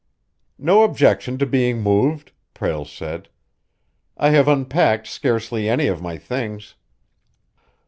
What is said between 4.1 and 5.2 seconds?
"I have unpacked